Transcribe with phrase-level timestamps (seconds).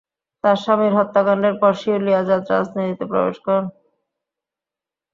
[0.43, 3.65] তার স্বামীর হত্যাকাণ্ডের পর, শিউলি আজাদ রাজনীতিতে প্রবেশ করেন।